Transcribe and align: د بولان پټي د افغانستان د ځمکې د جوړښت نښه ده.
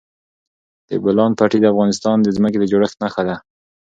د 0.87 0.89
بولان 1.03 1.31
پټي 1.39 1.59
د 1.61 1.65
افغانستان 1.73 2.17
د 2.21 2.27
ځمکې 2.37 2.57
د 2.59 2.65
جوړښت 2.71 2.97
نښه 3.03 3.21
ده. 3.27 3.35